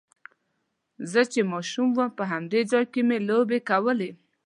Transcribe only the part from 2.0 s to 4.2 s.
په همدې ځای کې مې لوبې کولې.